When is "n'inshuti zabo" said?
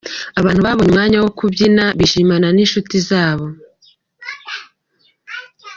2.51-3.45